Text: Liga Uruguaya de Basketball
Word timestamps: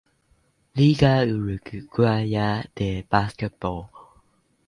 Liga 0.75 1.13
Uruguaya 1.35 2.47
de 2.75 2.89
Basketball 3.11 3.81